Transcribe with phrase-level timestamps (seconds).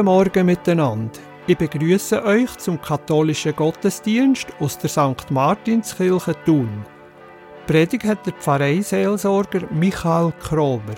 [0.00, 1.20] Guten Morgen miteinander.
[1.46, 5.30] Ich begrüße euch zum katholischen Gottesdienst aus der St.
[5.30, 6.86] Martinskirche Thun.
[7.66, 10.94] Predigt hat der Pfarreiseelsorger Michael Kromer.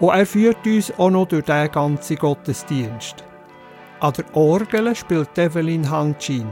[0.00, 3.22] Und er führt uns auch noch durch den ganzen Gottesdienst.
[4.00, 6.48] An der Orgel spielt Evelyn Hangchin.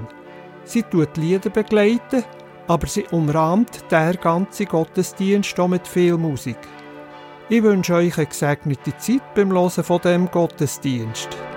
[0.62, 2.22] Sie tut Lieder begleiten,
[2.68, 6.58] aber sie umrahmt der ganze Gottesdienst auch mit viel Musik.
[7.48, 11.47] Ich wünsche euch eine gesegnete Zeit beim Hören von dem Gottesdienst.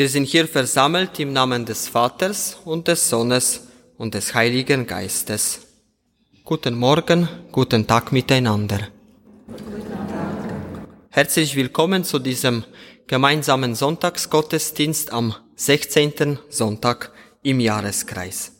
[0.00, 3.68] Wir sind hier versammelt im Namen des Vaters und des Sohnes
[3.98, 5.60] und des Heiligen Geistes.
[6.42, 8.88] Guten Morgen, guten Tag miteinander.
[11.10, 12.64] Herzlich willkommen zu diesem
[13.08, 16.38] gemeinsamen Sonntagsgottesdienst am 16.
[16.48, 17.12] Sonntag
[17.42, 18.52] im Jahreskreis.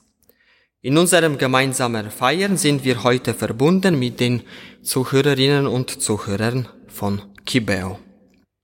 [0.83, 4.43] In unserem gemeinsamen Feiern sind wir heute verbunden mit den
[4.83, 7.99] Zuhörerinnen und Zuhörern von Kibeo.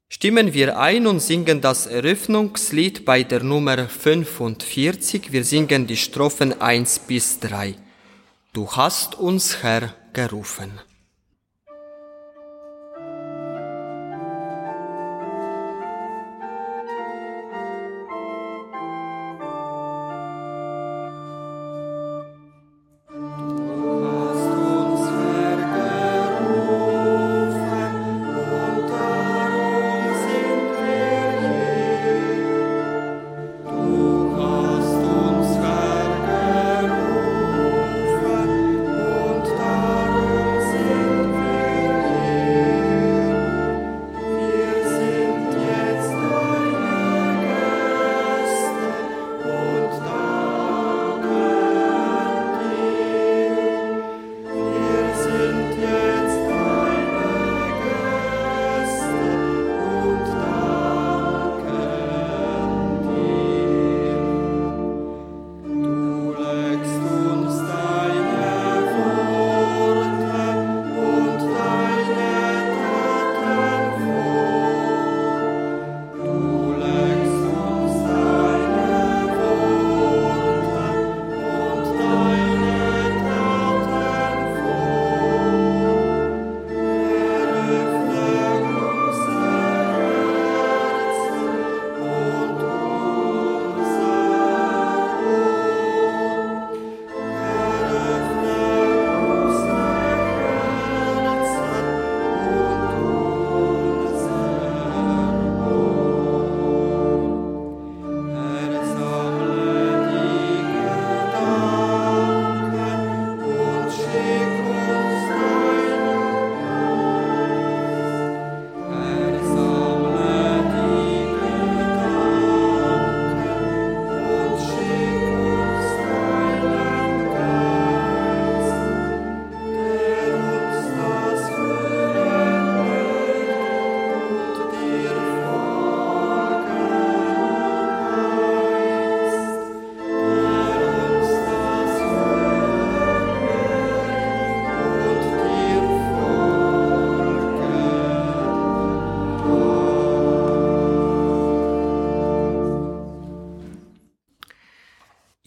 [0.08, 5.32] Stimmen wir ein und singen das Eröffnungslied bei der Nummer 45.
[5.32, 7.74] Wir singen die Strophen 1 bis 3.
[8.52, 10.80] Du hast uns, Herr, gerufen.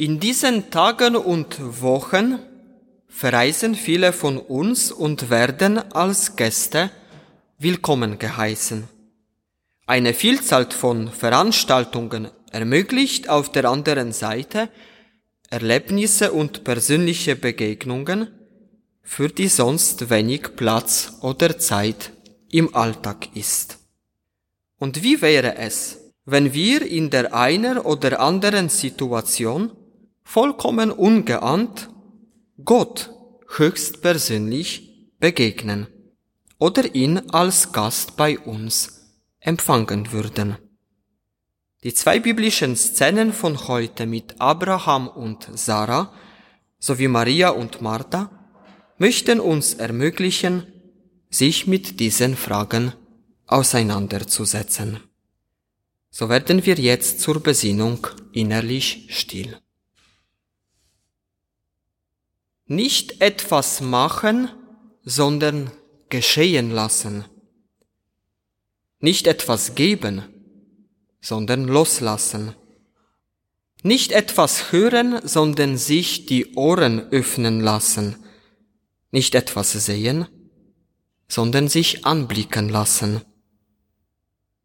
[0.09, 2.39] In diesen Tagen und Wochen
[3.09, 6.89] verreisen viele von uns und werden als Gäste
[7.59, 8.87] willkommen geheißen.
[9.85, 14.69] Eine Vielzahl von Veranstaltungen ermöglicht auf der anderen Seite
[15.51, 18.29] Erlebnisse und persönliche Begegnungen,
[19.03, 22.13] für die sonst wenig Platz oder Zeit
[22.49, 23.77] im Alltag ist.
[24.79, 29.71] Und wie wäre es, wenn wir in der einer oder anderen Situation
[30.29, 31.89] vollkommen ungeahnt
[32.63, 33.09] Gott
[33.57, 35.87] höchstpersönlich begegnen
[36.59, 39.09] oder ihn als Gast bei uns
[39.39, 40.59] empfangen würden.
[41.83, 46.13] Die zwei biblischen Szenen von heute mit Abraham und Sarah
[46.77, 48.29] sowie Maria und Martha
[48.99, 50.67] möchten uns ermöglichen,
[51.31, 52.93] sich mit diesen Fragen
[53.47, 54.99] auseinanderzusetzen.
[56.11, 59.59] So werden wir jetzt zur Besinnung innerlich still.
[62.71, 64.47] Nicht etwas machen,
[65.03, 65.71] sondern
[66.09, 67.25] geschehen lassen.
[68.99, 70.21] Nicht etwas geben,
[71.19, 72.53] sondern loslassen.
[73.81, 78.17] Nicht etwas hören, sondern sich die Ohren öffnen lassen.
[79.09, 80.27] Nicht etwas sehen,
[81.27, 83.21] sondern sich anblicken lassen.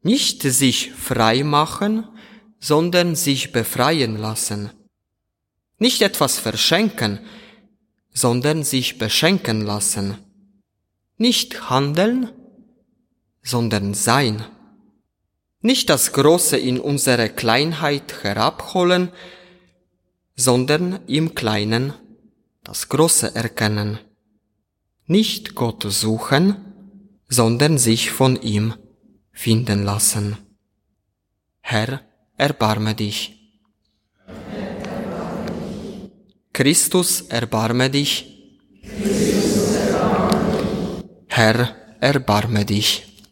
[0.02, 2.06] Nicht sich frei machen,
[2.60, 4.68] sondern sich befreien lassen.
[5.78, 7.20] Nicht etwas verschenken,
[8.14, 10.16] sondern sich beschenken lassen.
[11.18, 12.30] Nicht handeln,
[13.42, 14.44] sondern sein.
[15.60, 19.10] Nicht das Große in unsere Kleinheit herabholen,
[20.36, 21.92] sondern im Kleinen
[22.62, 23.98] das Große erkennen.
[25.06, 26.56] Nicht Gott suchen,
[27.28, 28.74] sondern sich von ihm
[29.32, 30.36] finden lassen.
[31.60, 32.00] Herr,
[32.36, 33.43] erbarme dich.
[36.54, 38.12] Christus, erbarme dich.
[41.26, 43.24] Herr, erbarme dich.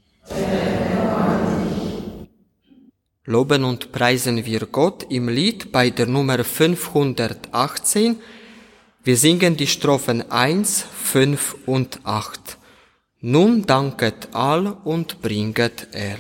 [3.25, 8.17] Loben und preisen wir Gott im Lied bei der Nummer 518.
[9.05, 12.59] Wir singen die Strophen 1, 5 und 8.
[13.21, 16.19] Nun danket all und bringet er.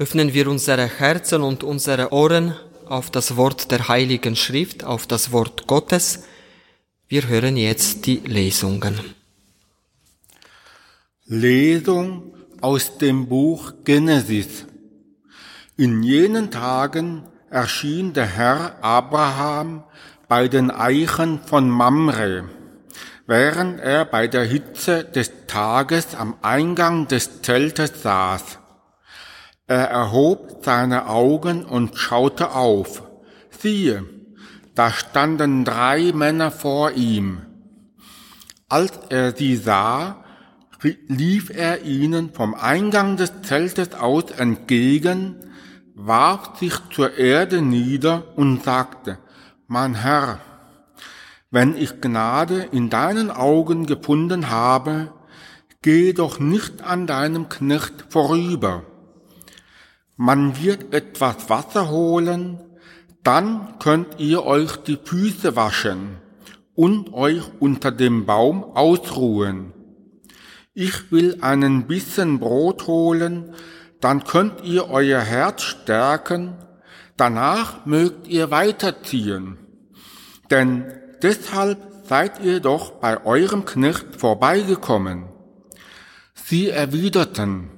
[0.00, 2.54] Öffnen wir unsere Herzen und unsere Ohren
[2.86, 6.24] auf das Wort der Heiligen Schrift, auf das Wort Gottes.
[7.06, 8.98] Wir hören jetzt die Lesungen.
[11.26, 14.64] Lesung aus dem Buch Genesis.
[15.76, 19.84] In jenen Tagen erschien der Herr Abraham
[20.28, 22.48] bei den Eichen von Mamre,
[23.26, 28.59] während er bei der Hitze des Tages am Eingang des Zeltes saß.
[29.70, 33.04] Er erhob seine Augen und schaute auf.
[33.56, 34.04] Siehe,
[34.74, 37.42] da standen drei Männer vor ihm.
[38.68, 40.24] Als er sie sah,
[41.06, 45.36] lief er ihnen vom Eingang des Zeltes aus entgegen,
[45.94, 49.18] warf sich zur Erde nieder und sagte,
[49.68, 50.40] mein Herr,
[51.52, 55.12] wenn ich Gnade in deinen Augen gefunden habe,
[55.80, 58.82] geh doch nicht an deinem Knecht vorüber
[60.20, 62.60] man wird etwas Wasser holen,
[63.22, 66.18] dann könnt ihr euch die Füße waschen
[66.74, 69.72] und euch unter dem Baum ausruhen.
[70.74, 73.54] Ich will einen Bissen Brot holen,
[74.02, 76.58] dann könnt ihr euer Herz stärken,
[77.16, 79.56] danach mögt ihr weiterziehen.
[80.50, 80.84] Denn
[81.22, 85.30] deshalb seid ihr doch bei eurem Knecht vorbeigekommen.
[86.34, 87.70] Sie erwiderten,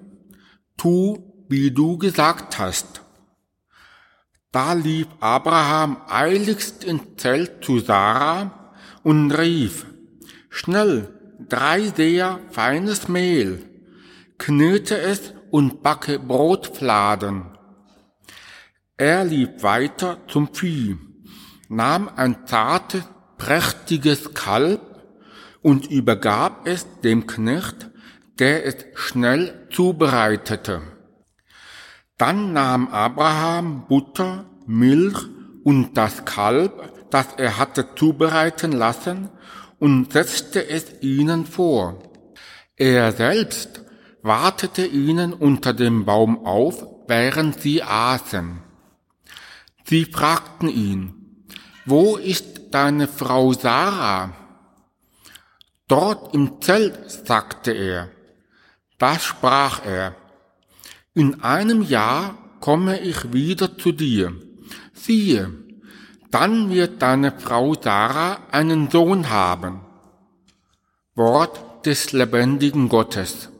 [0.77, 3.03] tu, wie du gesagt hast.
[4.53, 9.87] Da lief Abraham eiligst ins Zelt zu Sarah und rief,
[10.49, 11.09] schnell,
[11.49, 13.69] drei sehr feines Mehl,
[14.39, 17.45] knete es und backe Brotfladen.
[18.97, 20.97] Er lief weiter zum Vieh,
[21.69, 23.05] nahm ein zartes,
[23.37, 24.81] prächtiges Kalb
[25.61, 27.91] und übergab es dem Knecht,
[28.39, 30.92] der es schnell zubereitete.
[32.23, 35.19] Dann nahm Abraham Butter, Milch
[35.65, 39.29] und das Kalb, das er hatte zubereiten lassen,
[39.81, 42.01] und setzte es ihnen vor.
[42.77, 43.83] Er selbst
[44.23, 48.63] wartete ihnen unter dem Baum auf, während sie aßen.
[49.83, 51.45] Sie fragten ihn,
[51.87, 54.31] wo ist deine Frau Sarah?
[55.89, 58.11] Dort im Zelt, sagte er.
[58.97, 60.15] Da sprach er,
[61.15, 64.33] in einem Jahr komme ich wieder zu dir.
[64.95, 65.51] Siehe,
[66.31, 69.81] dann wird deine Frau Sarah einen Sohn haben.
[71.15, 73.51] Wort des lebendigen Gottes.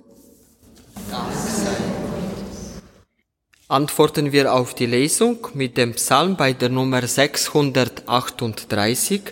[3.69, 9.23] Antworten wir auf die Lesung mit dem Psalm bei der Nummer 638.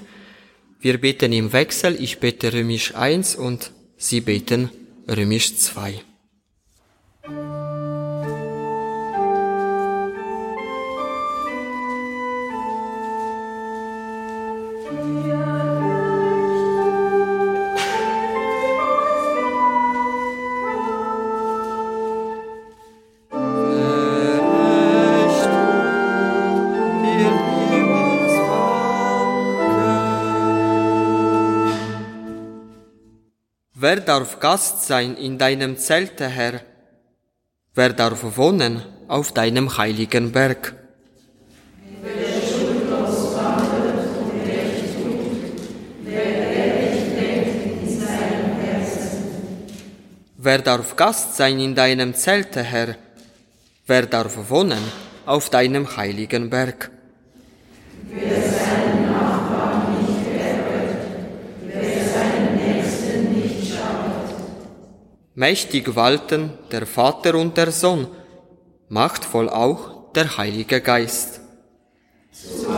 [0.80, 4.70] Wir beten im Wechsel, ich bete Römisch 1 und Sie beten
[5.08, 6.02] Römisch 2.
[33.90, 36.60] Wer darf Gast sein in deinem Zelte, Herr?
[37.74, 40.74] Wer darf wohnen auf deinem heiligen Berg?
[50.36, 52.94] Wer darf Gast sein in deinem Zelte, Herr?
[53.88, 54.84] Wer darf wohnen
[55.26, 56.92] auf deinem heiligen Berg?
[65.40, 68.08] Mächtig walten der Vater und der Sohn,
[68.90, 71.40] machtvoll auch der Heilige Geist.
[72.30, 72.69] Zu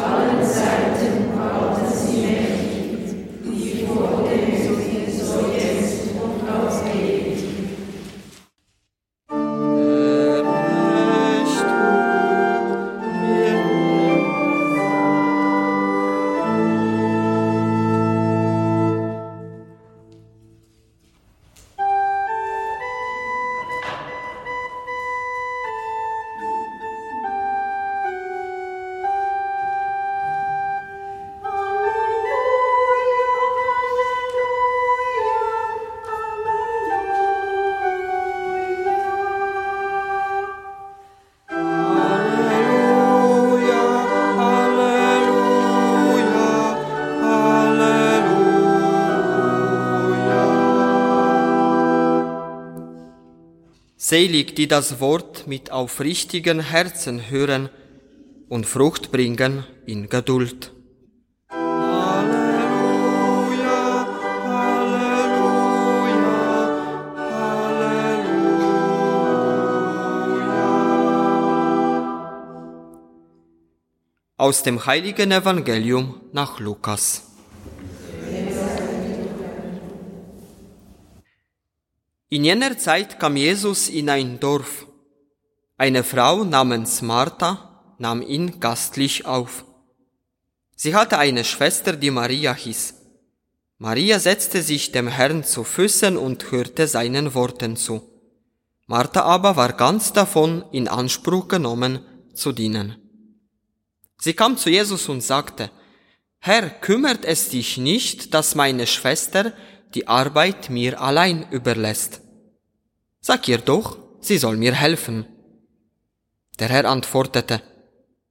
[54.42, 57.68] Selig, die das Wort mit aufrichtigen Herzen hören
[58.49, 60.72] und Frucht bringen in Geduld.
[61.49, 62.26] Halleluja,
[64.49, 65.62] Halleluja,
[67.28, 68.02] Halleluja.
[74.38, 77.31] Aus dem heiligen Evangelium nach Lukas.
[82.32, 84.86] In jener Zeit kam Jesus in ein Dorf.
[85.76, 89.66] Eine Frau namens Martha nahm ihn gastlich auf.
[90.74, 92.94] Sie hatte eine Schwester, die Maria hieß.
[93.76, 98.00] Maria setzte sich dem Herrn zu Füßen und hörte seinen Worten zu.
[98.86, 102.00] Martha aber war ganz davon in Anspruch genommen
[102.32, 102.96] zu dienen.
[104.18, 105.70] Sie kam zu Jesus und sagte,
[106.38, 109.52] Herr, kümmert es dich nicht, dass meine Schwester
[109.94, 112.20] die Arbeit mir allein überlässt.
[113.20, 115.26] Sag ihr doch, sie soll mir helfen.
[116.58, 117.62] Der Herr antwortete,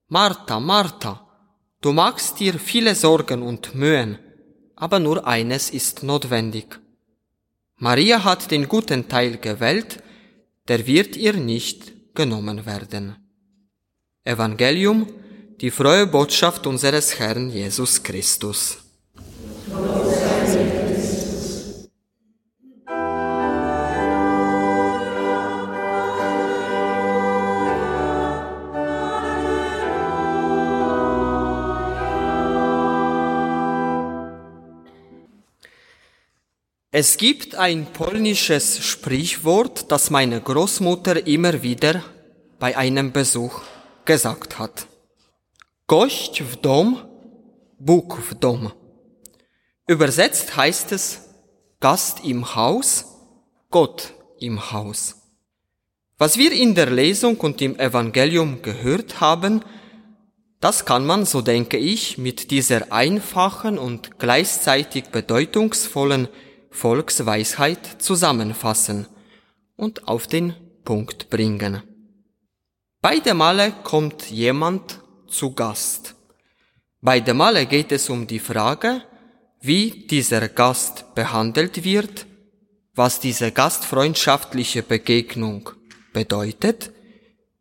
[0.08, 1.28] Martha, Martha,
[1.82, 4.20] du machst dir viele Sorgen und Mühen,
[4.76, 6.80] aber nur eines ist notwendig.
[7.78, 10.04] Maria hat den guten Teil gewählt,
[10.68, 13.16] der wird ihr nicht genommen werden.
[14.24, 15.08] Evangelium,
[15.60, 18.78] die frohe Botschaft unseres Herrn Jesus Christus.
[36.94, 42.04] Es gibt ein polnisches Sprichwort, das meine Großmutter immer wieder
[42.60, 43.62] bei einem Besuch
[44.04, 44.88] gesagt hat.
[45.88, 46.98] Gość w dom,
[47.80, 48.74] Bóg w dom.
[49.88, 51.30] Übersetzt heißt es
[51.80, 53.06] Gast im Haus,
[53.70, 55.16] Gott im Haus.
[56.18, 59.64] Was wir in der Lesung und im Evangelium gehört haben,
[60.60, 66.28] das kann man, so denke ich, mit dieser einfachen und gleichzeitig bedeutungsvollen
[66.72, 69.08] Volksweisheit zusammenfassen
[69.76, 71.84] und auf den Punkt bringen.
[73.02, 76.16] Beide Male kommt jemand zu Gast.
[77.02, 79.04] Beide Male geht es um die Frage,
[79.60, 82.26] wie dieser Gast behandelt wird,
[82.94, 85.70] was diese gastfreundschaftliche Begegnung
[86.14, 86.92] bedeutet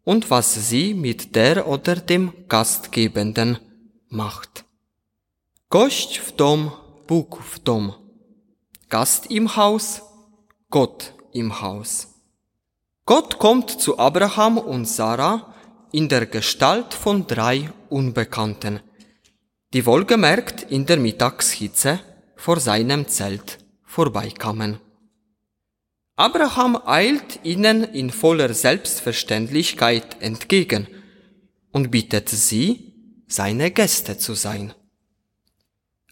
[0.05, 3.59] und was sie mit der oder dem Gastgebenden
[4.09, 4.65] macht.
[5.69, 6.71] Gość w dom,
[7.07, 8.00] Bóg w dom.
[8.91, 10.03] Gast im Haus,
[10.69, 12.09] Gott im Haus.
[13.07, 15.55] Gott kommt zu Abraham und Sarah
[15.93, 18.81] in der Gestalt von drei Unbekannten,
[19.73, 22.01] die wohlgemerkt in der Mittagshitze
[22.35, 24.81] vor seinem Zelt vorbeikamen.
[26.17, 30.89] Abraham eilt ihnen in voller Selbstverständlichkeit entgegen
[31.71, 32.93] und bittet sie,
[33.29, 34.75] seine Gäste zu sein.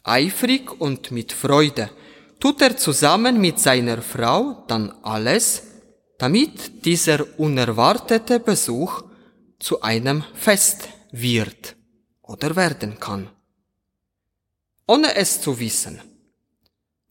[0.04, 1.90] Eifrig und mit Freude
[2.40, 5.62] tut er zusammen mit seiner Frau dann alles,
[6.18, 9.02] damit dieser unerwartete Besuch
[9.58, 11.76] zu einem Fest wird
[12.22, 13.30] oder werden kann.
[14.86, 16.00] Ohne es zu wissen.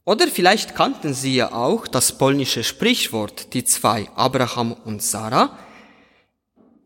[0.04, 5.58] Oder vielleicht kannten Sie ja auch das polnische Sprichwort, die zwei, Abraham und Sarah,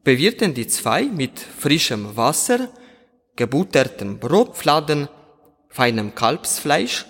[0.02, 2.68] bewirten die zwei mit frischem Wasser,
[3.36, 5.08] gebuttertem Brotfladen,
[5.68, 7.06] feinem Kalbsfleisch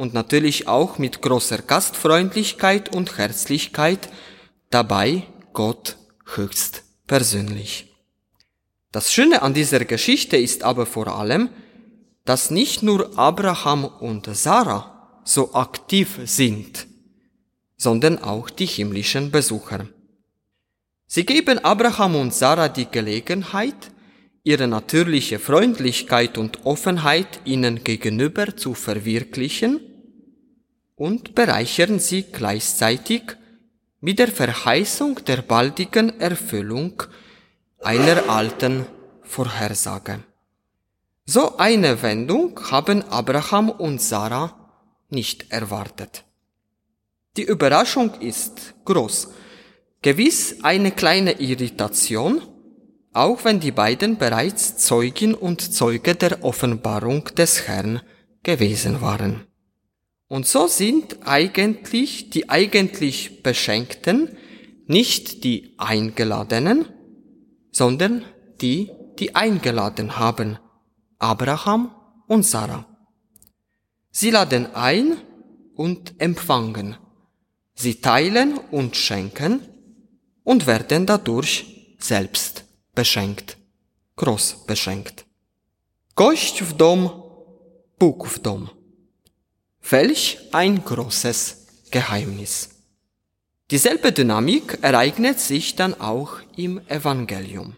[0.00, 4.08] und natürlich auch mit großer Gastfreundlichkeit und Herzlichkeit,
[4.70, 5.96] dabei Gott
[6.36, 7.94] höchst persönlich.
[8.92, 11.50] Das Schöne an dieser Geschichte ist aber vor allem,
[12.24, 16.86] dass nicht nur Abraham und Sarah so aktiv sind,
[17.76, 19.86] sondern auch die himmlischen Besucher.
[21.08, 23.90] Sie geben Abraham und Sarah die Gelegenheit,
[24.44, 29.89] ihre natürliche Freundlichkeit und Offenheit ihnen gegenüber zu verwirklichen
[31.00, 33.22] und bereichern sie gleichzeitig
[34.00, 37.02] mit der Verheißung der baldigen Erfüllung
[37.80, 38.84] einer alten
[39.22, 40.22] Vorhersage.
[41.24, 44.54] So eine Wendung haben Abraham und Sarah
[45.08, 46.24] nicht erwartet.
[47.38, 49.28] Die Überraschung ist groß,
[50.02, 52.42] gewiss eine kleine Irritation,
[53.14, 58.02] auch wenn die beiden bereits Zeugin und Zeuge der Offenbarung des Herrn
[58.42, 59.49] gewesen waren.
[60.30, 64.38] Und so sind eigentlich die eigentlich Beschenkten
[64.86, 66.86] nicht die Eingeladenen,
[67.72, 68.24] sondern
[68.60, 70.60] die, die eingeladen haben,
[71.18, 71.92] Abraham
[72.28, 72.86] und Sarah.
[74.12, 75.16] Sie laden ein
[75.74, 76.96] und empfangen.
[77.74, 79.62] Sie teilen und schenken
[80.44, 82.64] und werden dadurch selbst
[82.94, 83.56] beschenkt,
[84.14, 85.26] groß beschenkt.
[86.14, 87.10] Gość w dom,
[87.98, 88.79] Bóg w dom.
[89.88, 92.70] Welch ein großes Geheimnis.
[93.70, 97.76] Dieselbe Dynamik ereignet sich dann auch im Evangelium.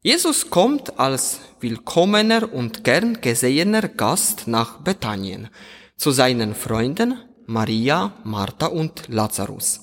[0.00, 5.48] Jesus kommt als willkommener und gern gesehener Gast nach Bethanien
[5.96, 9.80] zu seinen Freunden Maria, Martha und Lazarus.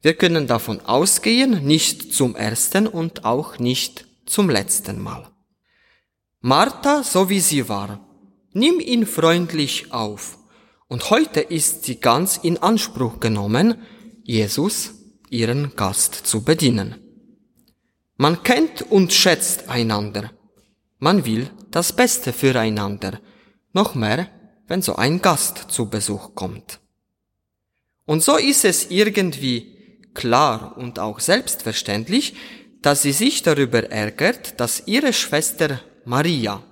[0.00, 5.28] Wir können davon ausgehen, nicht zum ersten und auch nicht zum letzten Mal.
[6.40, 8.00] Martha, so wie sie war,
[8.54, 10.38] Nimm ihn freundlich auf.
[10.88, 13.76] Und heute ist sie ganz in Anspruch genommen,
[14.24, 14.92] Jesus,
[15.30, 16.96] ihren Gast, zu bedienen.
[18.16, 20.32] Man kennt und schätzt einander.
[20.98, 23.20] Man will das Beste füreinander.
[23.72, 24.28] Noch mehr,
[24.68, 26.78] wenn so ein Gast zu Besuch kommt.
[28.04, 32.34] Und so ist es irgendwie klar und auch selbstverständlich,
[32.82, 36.62] dass sie sich darüber ärgert, dass ihre Schwester Maria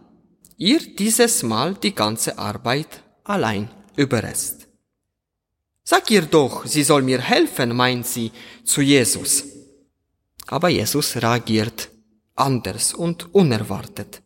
[0.61, 4.69] ihr dieses Mal die ganze Arbeit allein überlässt.
[5.83, 8.31] Sag ihr doch, sie soll mir helfen, meint sie
[8.63, 9.45] zu Jesus.
[10.47, 11.89] Aber Jesus reagiert
[12.37, 14.23] anders und unerwartet.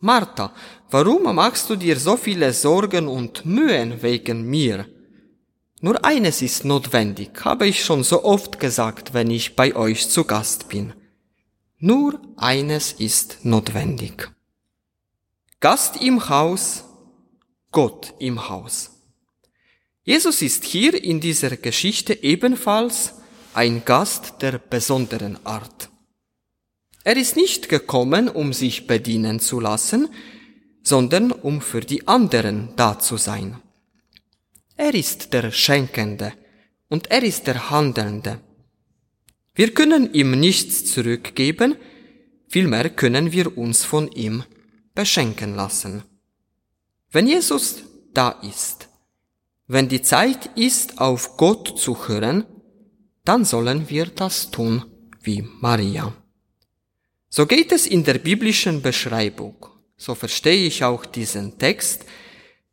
[0.00, 0.52] Martha,
[0.90, 4.86] warum machst du dir so viele Sorgen und Mühen wegen mir?
[5.80, 10.24] Nur eines ist notwendig, habe ich schon so oft gesagt, wenn ich bei euch zu
[10.24, 10.92] Gast bin.
[11.78, 14.30] Nur eines ist notwendig.
[15.62, 16.84] Gast im Haus,
[17.70, 18.92] Gott im Haus.
[20.04, 23.16] Jesus ist hier in dieser Geschichte ebenfalls
[23.52, 25.90] ein Gast der besonderen Art.
[27.04, 30.08] Er ist nicht gekommen, um sich bedienen zu lassen,
[30.82, 33.60] sondern um für die anderen da zu sein.
[34.78, 36.32] Er ist der Schenkende
[36.88, 38.40] und er ist der Handelnde.
[39.54, 41.76] Wir können ihm nichts zurückgeben,
[42.48, 44.44] vielmehr können wir uns von ihm
[45.00, 46.02] beschenken lassen.
[47.10, 47.66] Wenn Jesus
[48.12, 48.88] da ist,
[49.66, 52.44] wenn die Zeit ist, auf Gott zu hören,
[53.24, 54.84] dann sollen wir das tun
[55.22, 56.12] wie Maria.
[57.30, 59.56] So geht es in der biblischen Beschreibung,
[59.96, 62.04] so verstehe ich auch diesen Text,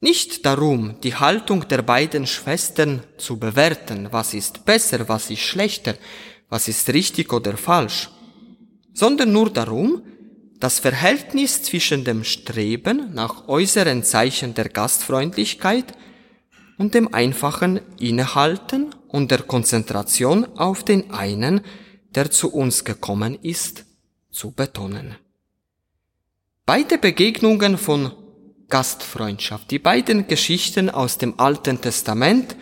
[0.01, 5.95] nicht darum, die Haltung der beiden Schwestern zu bewerten, was ist besser, was ist schlechter,
[6.49, 8.09] was ist richtig oder falsch,
[8.93, 10.03] sondern nur darum,
[10.59, 15.85] das Verhältnis zwischen dem Streben nach äußeren Zeichen der Gastfreundlichkeit
[16.77, 21.61] und dem einfachen Innehalten und der Konzentration auf den einen,
[22.15, 23.85] der zu uns gekommen ist,
[24.31, 25.15] zu betonen.
[26.65, 28.11] Beide Begegnungen von
[28.67, 32.55] Gastfreundschaft, die beiden Geschichten aus dem Alten Testament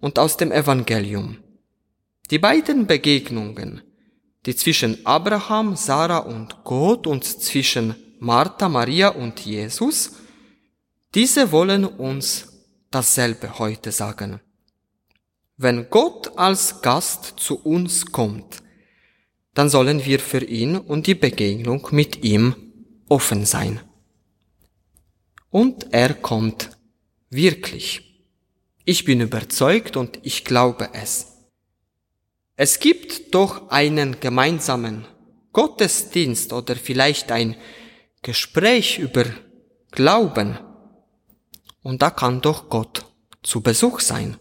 [0.00, 1.38] und aus dem Evangelium.
[2.30, 3.82] Die beiden Begegnungen,
[4.46, 10.12] die zwischen Abraham, Sarah und Gott und zwischen Martha, Maria und Jesus,
[11.14, 12.48] diese wollen uns
[12.90, 14.40] dasselbe heute sagen.
[15.56, 18.62] Wenn Gott als Gast zu uns kommt,
[19.54, 22.54] dann sollen wir für ihn und die Begegnung mit ihm
[23.08, 23.80] offen sein.
[25.50, 26.70] Und er kommt
[27.30, 28.22] wirklich.
[28.84, 31.35] Ich bin überzeugt und ich glaube es.
[32.58, 35.06] Es gibt doch einen gemeinsamen
[35.52, 37.54] Gottesdienst oder vielleicht ein
[38.22, 39.24] Gespräch über
[39.90, 40.58] Glauben.
[41.82, 43.04] Und da kann doch Gott
[43.42, 44.38] zu Besuch sein.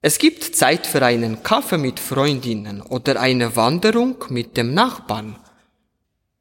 [0.00, 5.38] Es gibt Zeit für einen Kaffee mit Freundinnen oder eine Wanderung mit dem Nachbarn.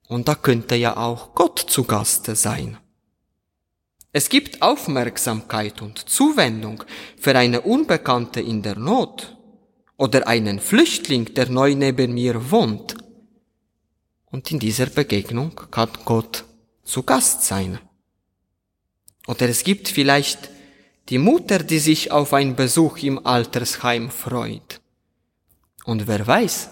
[0.07, 2.77] Und da könnte ja auch Gott zu Gast sein.
[4.13, 6.86] Es gibt Aufmerksamkeit und Zuwendung
[7.19, 9.37] für eine Unbekannte in der Not
[9.97, 12.95] oder einen Flüchtling, der neu neben mir wohnt.
[14.27, 16.45] Und in dieser Begegnung kann Gott
[16.83, 17.79] zu Gast sein.
[19.27, 20.49] Oder es gibt vielleicht
[21.10, 24.81] die Mutter, die sich auf einen Besuch im Altersheim freut.
[25.86, 26.69] Und wer weiß,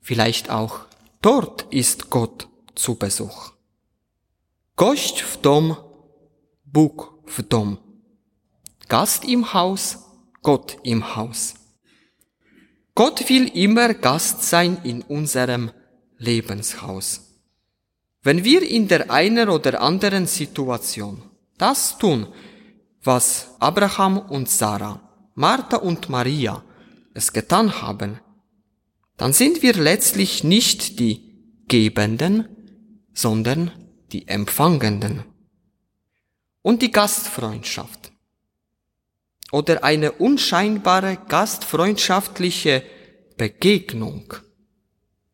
[0.00, 0.80] vielleicht auch
[1.22, 3.52] dort ist Gott zu Besuch.
[4.76, 5.76] Gość w dom,
[6.64, 7.78] Bóg w dom.
[8.88, 9.98] Gast im Haus,
[10.42, 11.54] Gott im Haus.
[12.96, 15.70] Gott will immer Gast sein in unserem
[16.16, 17.38] Lebenshaus.
[18.22, 21.22] Wenn wir in der einer oder anderen Situation
[21.58, 22.26] das tun,
[23.04, 26.64] was Abraham und Sarah, Martha und Maria
[27.12, 28.18] es getan haben,
[29.18, 31.20] dann sind wir letztlich nicht die
[31.68, 32.48] Gebenden,
[33.12, 33.72] sondern
[34.10, 35.22] die Empfangenden.
[36.62, 38.12] Und die Gastfreundschaft
[39.52, 42.82] oder eine unscheinbare gastfreundschaftliche
[43.36, 44.34] Begegnung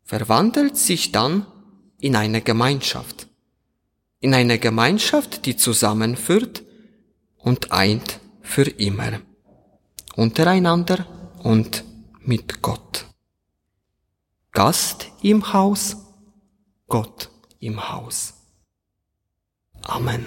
[0.05, 1.47] verwandelt sich dann
[1.99, 3.29] in eine Gemeinschaft.
[4.21, 6.63] In eine Gemeinschaft, die zusammenführt
[7.37, 9.21] und eint für immer.
[10.15, 11.07] Untereinander
[11.43, 11.85] und
[12.21, 13.07] mit Gott.
[14.53, 15.97] Gast im Haus,
[16.89, 18.35] Gott im Haus.
[19.83, 20.27] Amen.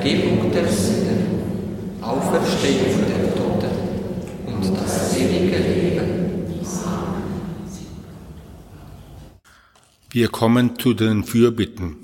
[0.00, 3.70] Vergebung der Sünden, Auferstehung der Toten
[4.46, 6.50] und das ewige Leben.
[10.10, 11.96] Wir kommen zu den Fürbitten.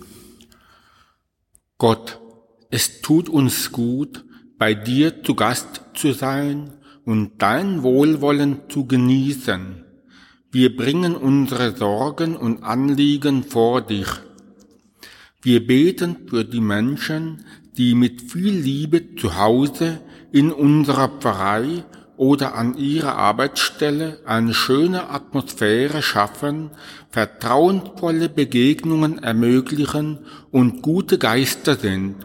[1.79, 2.21] Gott,
[2.69, 4.27] es tut uns gut,
[4.59, 6.75] bei dir zu Gast zu sein
[7.07, 9.87] und dein Wohlwollen zu genießen.
[10.53, 14.09] Wir bringen unsere Sorgen und Anliegen vor dich.
[15.41, 17.45] Wir beten für die Menschen,
[17.77, 20.01] die mit viel Liebe zu Hause
[20.33, 21.85] in unserer Pfarrei
[22.17, 26.71] oder an ihrer Arbeitsstelle eine schöne Atmosphäre schaffen,
[27.11, 32.17] vertrauensvolle Begegnungen ermöglichen und gute Geister sind.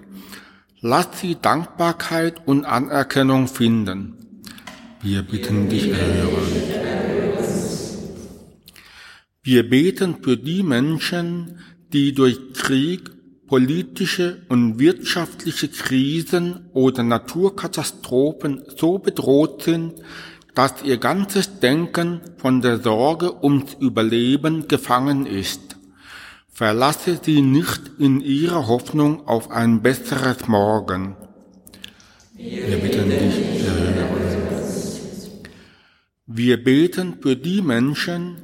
[0.80, 4.18] Lass sie Dankbarkeit und Anerkennung finden.
[5.02, 6.82] Wir bitten dich, erhören.
[9.44, 11.60] Wir beten für die Menschen,
[11.92, 13.12] die durch Krieg,
[13.52, 19.96] politische und wirtschaftliche Krisen oder Naturkatastrophen so bedroht sind,
[20.56, 25.76] dass ihr ganzes Denken von der Sorge ums Überleben gefangen ist.
[26.48, 31.18] Verlasse sie nicht in ihrer Hoffnung auf ein besseres Morgen.
[32.38, 33.66] Wir bitten dich,
[36.26, 38.44] Wir beten für die Menschen,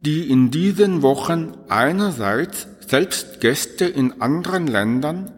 [0.00, 5.30] die in diesen Wochen einerseits selbst Gäste in anderen Ländern,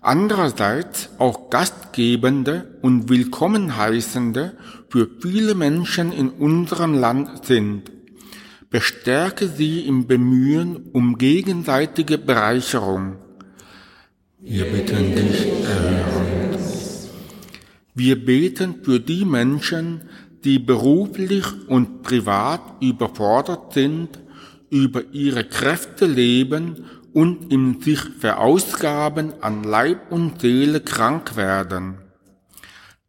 [0.00, 4.56] andererseits auch Gastgebende und Willkommen heißende
[4.88, 7.92] für viele Menschen in unserem Land sind.
[8.70, 13.16] Bestärke sie im Bemühen um gegenseitige Bereicherung.
[14.40, 16.26] Wir bitten dich, erhören.
[17.94, 20.02] Wir beten für die Menschen,
[20.44, 24.10] die beruflich und privat überfordert sind,
[24.70, 26.84] über ihre Kräfte leben
[27.16, 31.94] und im sich verausgaben an Leib und Seele krank werden.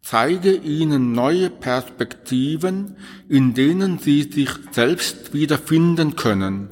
[0.02, 2.96] Zeige ihnen neue Perspektiven,
[3.28, 6.70] in denen sie sich selbst wiederfinden können.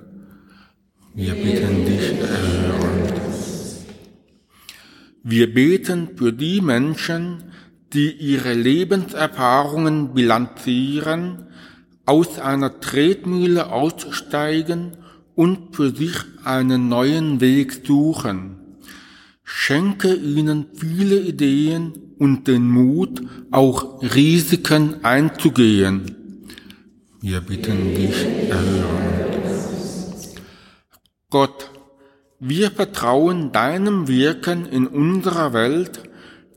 [1.13, 3.13] Wir bitten dich, erhören.
[5.21, 7.51] Wir beten für die Menschen,
[7.91, 11.47] die ihre Lebenserfahrungen bilanzieren,
[12.05, 14.95] aus einer Tretmühle aussteigen
[15.35, 18.57] und für sich einen neuen Weg suchen.
[19.43, 23.21] Schenke ihnen viele Ideen und den Mut,
[23.51, 26.45] auch Risiken einzugehen.
[27.21, 28.15] Wir bitten dich,
[28.49, 29.15] erhören.
[31.29, 31.69] Gott,
[32.39, 36.09] wir vertrauen deinem Wirken in unserer Welt,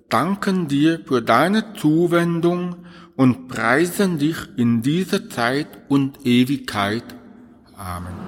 [0.08, 2.76] danken dir für deine Zuwendung
[3.16, 7.04] und preisen dich in dieser Zeit und Ewigkeit.
[7.76, 8.27] Amen.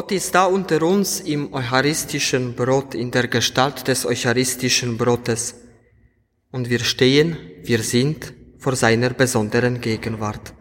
[0.00, 5.56] Gott ist da unter uns im eucharistischen Brot, in der Gestalt des eucharistischen Brotes.
[6.50, 10.54] Und wir stehen, wir sind vor seiner besonderen Gegenwart.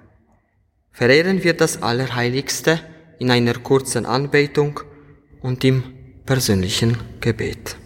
[0.92, 2.82] Verehren wir das Allerheiligste
[3.20, 4.82] in einer kurzen Anbetung
[5.42, 5.84] und im
[6.26, 7.78] persönlichen Gebet.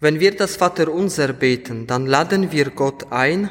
[0.00, 3.50] Wenn wir das Vaterunser beten, dann laden wir Gott ein,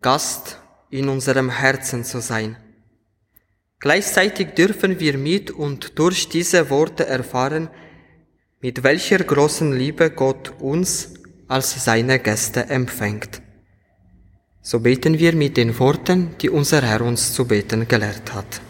[0.00, 0.58] Gast
[0.90, 2.56] in unserem Herzen zu sein.
[3.82, 7.68] Gleichzeitig dürfen wir mit und durch diese Worte erfahren,
[8.60, 11.14] mit welcher großen Liebe Gott uns
[11.48, 13.42] als seine Gäste empfängt.
[14.60, 18.60] So beten wir mit den Worten, die unser Herr uns zu beten gelehrt hat.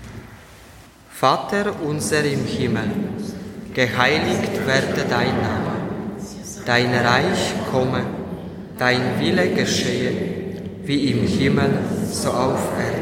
[1.11, 2.90] Vater unser im Himmel,
[3.75, 5.77] geheiligt werde dein Name,
[6.64, 8.07] dein Reich komme,
[8.79, 10.12] dein Wille geschehe,
[10.85, 13.01] wie im Himmel, so auf Erden.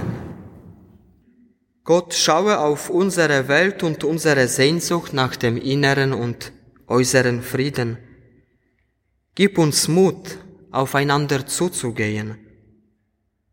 [1.91, 6.53] Gott schaue auf unsere Welt und unsere Sehnsucht nach dem inneren und
[6.87, 7.97] äußeren Frieden.
[9.35, 10.37] Gib uns Mut,
[10.71, 12.37] aufeinander zuzugehen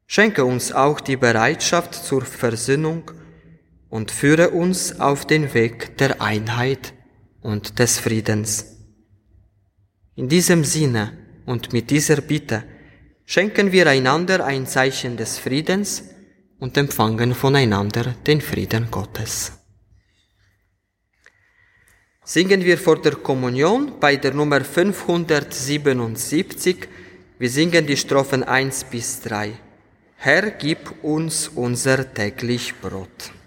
[0.06, 3.10] Schenke uns auch die Bereitschaft zur Versöhnung
[3.88, 6.94] und führe uns auf den Weg der Einheit
[7.40, 8.76] und des Friedens.
[10.14, 12.62] In diesem Sinne und mit dieser Bitte
[13.26, 16.04] schenken wir einander ein Zeichen des Friedens
[16.58, 19.52] und empfangen voneinander den Frieden Gottes.
[22.24, 26.88] Singen wir vor der Kommunion bei der Nummer 577.
[27.38, 29.52] Wir singen die Strophen 1 bis 3.
[30.16, 33.37] Herr, gib uns unser täglich Brot.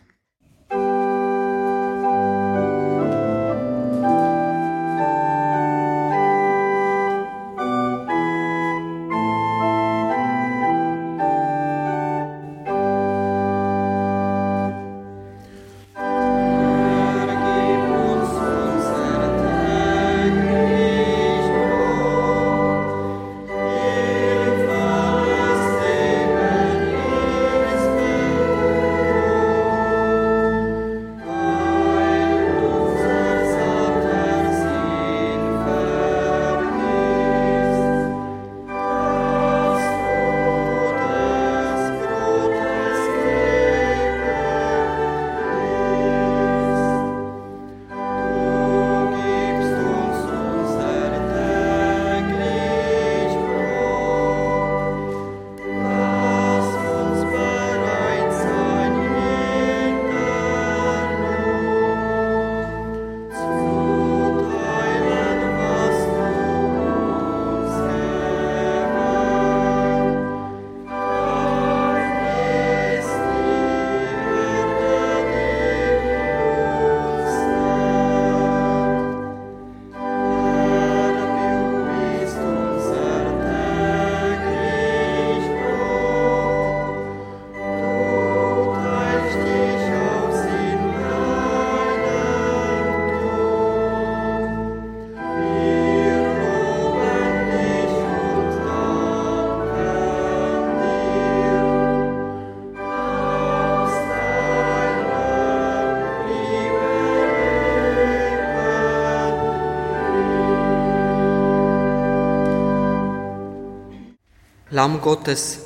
[114.82, 115.60] Lamm Gottes,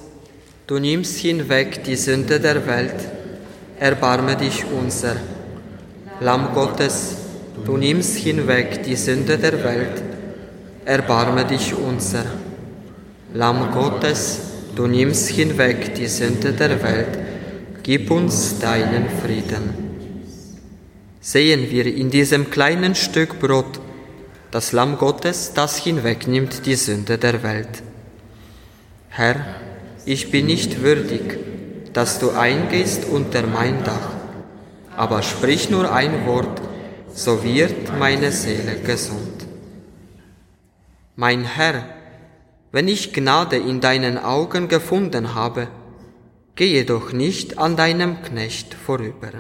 [0.68, 3.00] du nimmst hinweg die Sünde der Welt,
[3.80, 5.16] erbarme dich unser.
[6.20, 7.16] Lamm Gottes,
[7.64, 10.04] du nimmst hinweg die Sünde der Welt,
[10.84, 12.26] erbarme dich unser.
[13.34, 14.40] Lamm Gottes,
[14.76, 17.18] du nimmst hinweg die Sünde der Welt,
[17.84, 19.66] gib uns deinen Frieden.
[21.22, 23.80] Sehen wir in diesem kleinen Stück Brot
[24.52, 27.95] das Lamm Gottes, das hinwegnimmt die Sünde der Welt.
[29.18, 29.46] Herr,
[30.06, 31.40] ich bin nicht würdig,
[31.94, 34.10] dass du eingehst unter mein Dach,
[34.98, 36.62] aber sprich nur ein Wort,
[37.14, 39.48] so wird meine Seele gesund.
[41.16, 41.86] Mein Herr,
[42.74, 45.70] wenn ich Gnade in deinen Augen gefunden habe,
[46.56, 49.32] gehe doch nicht an deinem Knecht vorüber.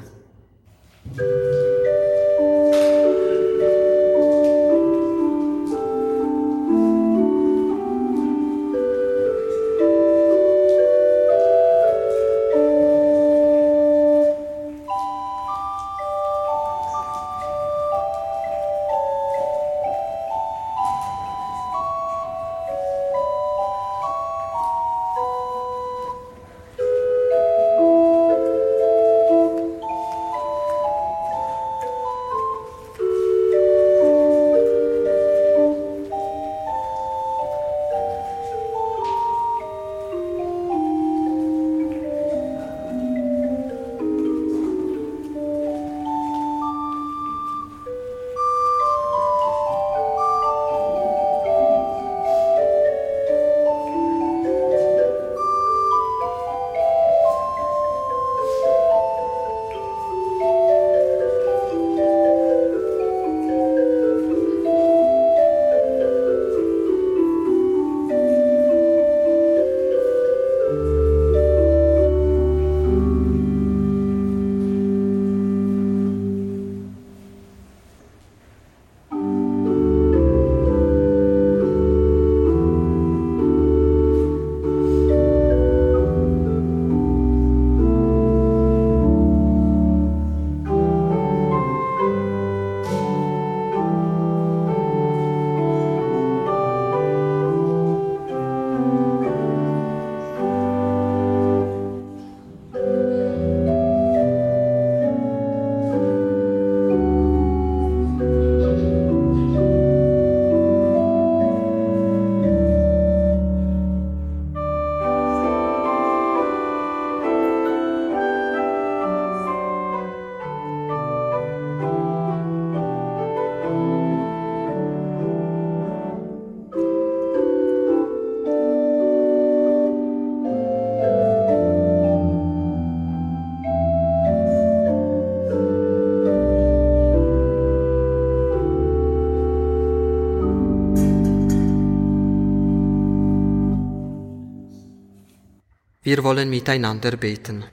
[146.05, 147.65] Wir wollen miteinander beten.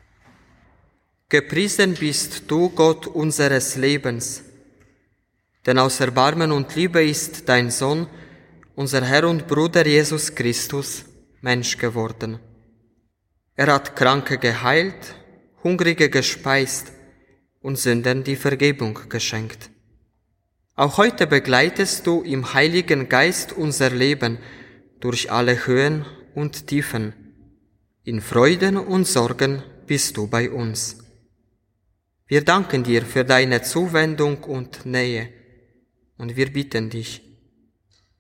[1.29, 4.43] Gepriesen bist du, Gott unseres Lebens,
[5.67, 8.07] denn aus Erbarmen und Liebe ist dein Sohn,
[8.75, 11.05] unser Herr und Bruder Jesus Christus,
[11.43, 12.39] Mensch geworden.
[13.55, 15.15] Er hat Kranke geheilt,
[15.63, 16.91] Hungrige gespeist
[17.61, 19.69] und Sündern die Vergebung geschenkt.
[20.75, 24.39] Auch heute begleitest du im Heiligen Geist unser Leben
[25.01, 27.13] durch alle Höhen und Tiefen
[28.05, 30.99] in Freuden und Sorgen bist du bei uns.
[32.27, 35.29] Wir danken dir für deine Zuwendung und Nähe
[36.17, 37.23] und wir bitten dich,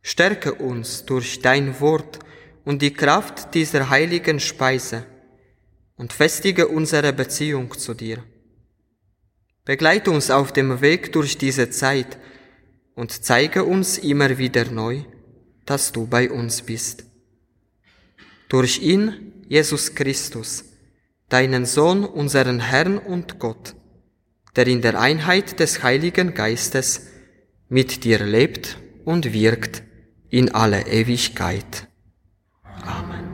[0.01, 2.21] stärke uns durch dein Wort
[2.65, 5.05] und die Kraft dieser heiligen Speise
[5.97, 8.23] und festige unsere Beziehung zu dir.
[9.65, 12.19] Begleite uns auf dem Weg durch diese Zeit
[12.95, 15.03] und zeige uns immer wieder neu,
[15.67, 17.05] dass du bei uns bist.
[18.49, 20.65] Durch ihn Jesus Christus,
[21.29, 23.75] deinen Sohn, unseren Herrn und Gott,
[24.57, 27.09] der in der Einheit des Heiligen Geistes
[27.69, 29.83] mit dir lebt und wirkt
[30.31, 31.87] in alle Ewigkeit.
[32.63, 33.29] Amen.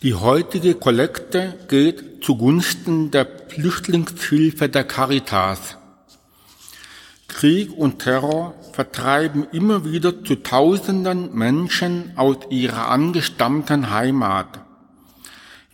[0.00, 5.76] Die heutige Kollekte geht zugunsten der Flüchtlingshilfe der Caritas.
[7.28, 14.65] Krieg und Terror vertreiben immer wieder zu Tausenden Menschen aus ihrer angestammten Heimat.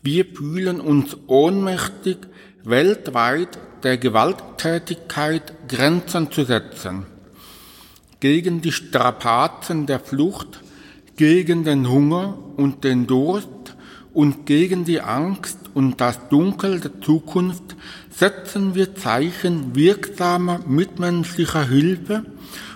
[0.04, 2.18] Wir fühlen uns ohnmächtig,
[2.64, 7.06] weltweit der Gewalttätigkeit Grenzen zu setzen.
[8.18, 10.60] Gegen die Strapazen der Flucht,
[11.16, 13.76] gegen den Hunger und den Durst
[14.12, 17.76] und gegen die Angst und das Dunkel der Zukunft
[18.10, 22.24] setzen wir Zeichen wirksamer mitmenschlicher Hilfe,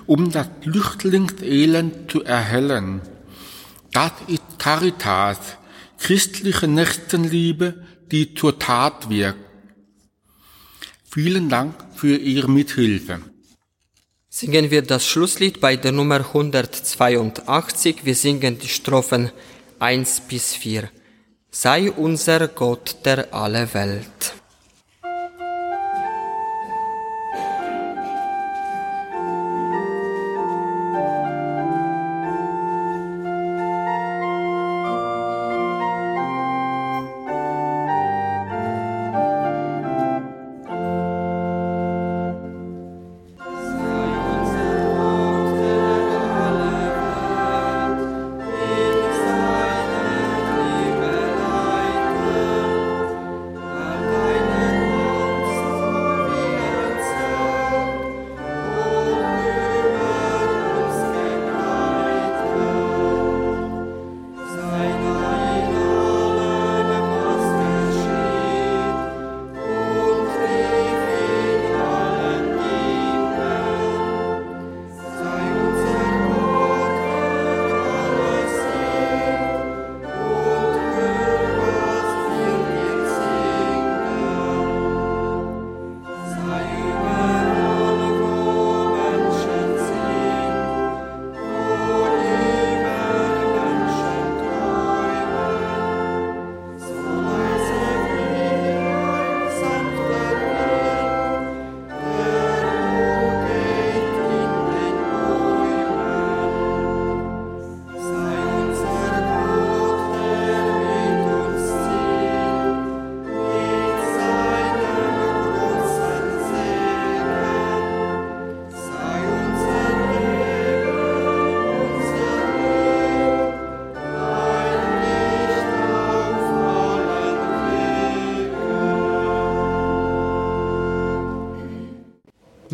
[0.07, 3.01] um das Flüchtlingselend zu erhellen.
[3.93, 5.57] Das ist Caritas,
[5.99, 9.41] christliche Nächstenliebe, die zur Tat wirkt.
[11.11, 13.21] Vielen Dank für Ihre Mithilfe.
[14.29, 18.05] Singen wir das Schlusslied bei der Nummer 182.
[18.05, 19.31] Wir singen die Strophen
[19.79, 20.91] 1 bis 4.
[21.51, 24.35] Sei unser Gott der alle Welt.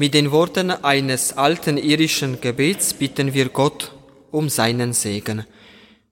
[0.03, 3.93] Mit den Worten eines alten irischen Gebets bitten wir Gott
[4.33, 5.47] um seinen Segen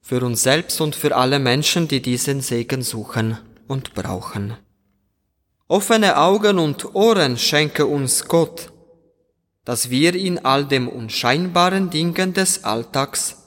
[0.01, 3.36] für uns selbst und für alle Menschen, die diesen Segen suchen
[3.66, 4.57] und brauchen.
[5.66, 8.70] Offene Augen und Ohren schenke uns Gott,
[9.64, 13.38] dass wir in all dem unscheinbaren Dingen des Alltags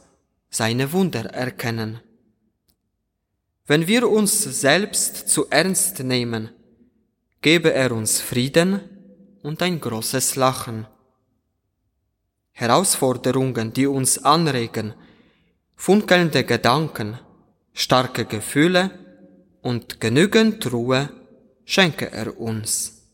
[0.49, 2.01] seine Wunder erkennen.
[3.65, 6.49] Wenn wir uns selbst zu ernst nehmen,
[7.41, 8.81] gebe er uns Frieden,
[9.43, 10.87] und ein großes Lachen.
[12.51, 14.93] Herausforderungen, die uns anregen,
[15.75, 17.19] funkelnde Gedanken,
[17.73, 18.91] starke Gefühle
[19.61, 21.09] und genügend Ruhe
[21.65, 23.09] schenke er uns.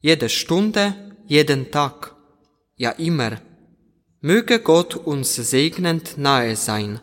[0.00, 0.94] Jede Stunde,
[1.26, 2.14] jeden Tag,
[2.76, 3.32] ja immer,
[4.20, 7.00] möge Gott uns segnend nahe sein.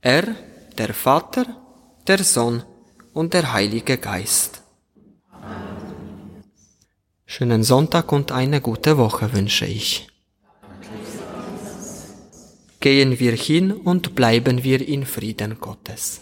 [0.00, 0.34] Er,
[0.78, 1.46] der Vater,
[2.06, 2.64] der Sohn
[3.12, 4.61] und der Heilige Geist.
[7.34, 10.06] Schönen Sonntag und eine gute Woche wünsche ich.
[12.78, 16.20] Gehen wir hin und bleiben wir in Frieden Gottes.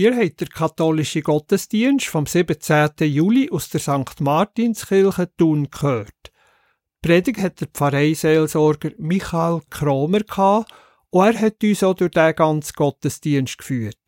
[0.00, 2.88] Ihr habt der katholische Gottesdienst vom 17.
[3.00, 4.18] Juli aus der St.
[4.20, 6.08] Martinskirche Thun gehört.
[6.24, 10.72] Die Predigt hat der Pfarreiseelsorger Michael Kromer gehabt
[11.10, 13.98] und er hat uns auch durch den ganzen Gottesdienst geführt.